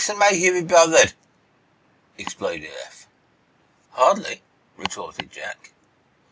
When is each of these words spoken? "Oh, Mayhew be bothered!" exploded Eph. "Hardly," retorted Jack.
"Oh, 0.09 0.15
Mayhew 0.15 0.53
be 0.53 0.61
bothered!" 0.63 1.13
exploded 2.17 2.71
Eph. 2.87 3.05
"Hardly," 3.91 4.41
retorted 4.75 5.29
Jack. 5.31 5.73